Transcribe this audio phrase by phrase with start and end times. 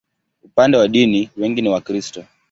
[0.43, 2.25] Upande wa dini, wengi ni Wakristo.